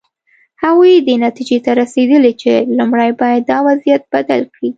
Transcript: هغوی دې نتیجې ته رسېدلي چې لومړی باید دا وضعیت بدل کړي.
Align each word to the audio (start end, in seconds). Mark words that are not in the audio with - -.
هغوی 0.63 0.93
دې 1.07 1.15
نتیجې 1.25 1.57
ته 1.65 1.71
رسېدلي 1.81 2.33
چې 2.41 2.51
لومړی 2.77 3.11
باید 3.21 3.41
دا 3.51 3.57
وضعیت 3.67 4.03
بدل 4.13 4.41
کړي. 4.53 4.69